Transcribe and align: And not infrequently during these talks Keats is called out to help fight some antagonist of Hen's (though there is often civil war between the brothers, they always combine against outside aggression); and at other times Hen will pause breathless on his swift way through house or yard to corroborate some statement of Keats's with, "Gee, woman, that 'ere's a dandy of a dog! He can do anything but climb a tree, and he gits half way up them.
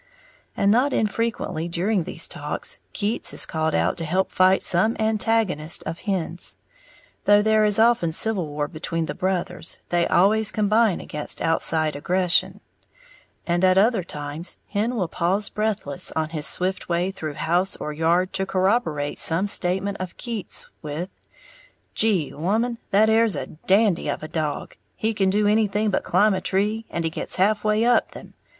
And 0.57 0.71
not 0.71 0.93
infrequently 0.93 1.67
during 1.67 2.05
these 2.05 2.27
talks 2.27 2.79
Keats 2.91 3.33
is 3.35 3.45
called 3.45 3.75
out 3.75 3.97
to 3.97 4.03
help 4.03 4.31
fight 4.31 4.63
some 4.63 4.95
antagonist 4.97 5.83
of 5.83 5.99
Hen's 6.09 6.57
(though 7.25 7.43
there 7.43 7.63
is 7.63 7.77
often 7.77 8.11
civil 8.11 8.47
war 8.47 8.67
between 8.67 9.05
the 9.05 9.13
brothers, 9.13 9.77
they 9.89 10.07
always 10.07 10.51
combine 10.51 10.99
against 10.99 11.39
outside 11.39 11.95
aggression); 11.95 12.61
and 13.45 13.63
at 13.63 13.77
other 13.77 14.01
times 14.03 14.57
Hen 14.69 14.95
will 14.95 15.07
pause 15.07 15.49
breathless 15.49 16.11
on 16.13 16.29
his 16.29 16.47
swift 16.47 16.89
way 16.89 17.11
through 17.11 17.35
house 17.35 17.75
or 17.75 17.93
yard 17.93 18.33
to 18.33 18.47
corroborate 18.47 19.19
some 19.19 19.45
statement 19.45 19.97
of 19.99 20.17
Keats's 20.17 20.65
with, 20.81 21.11
"Gee, 21.93 22.33
woman, 22.33 22.79
that 22.89 23.07
'ere's 23.07 23.35
a 23.35 23.45
dandy 23.45 24.09
of 24.09 24.23
a 24.23 24.27
dog! 24.27 24.77
He 24.95 25.13
can 25.13 25.29
do 25.29 25.45
anything 25.45 25.91
but 25.91 26.01
climb 26.03 26.33
a 26.33 26.41
tree, 26.41 26.87
and 26.89 27.03
he 27.03 27.11
gits 27.11 27.35
half 27.35 27.63
way 27.63 27.85
up 27.85 28.13
them. 28.13 28.33